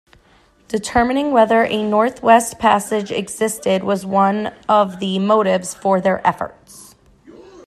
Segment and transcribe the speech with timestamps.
[0.67, 6.95] Determining whether a Northwest Passage existed was one of the motives for their efforts.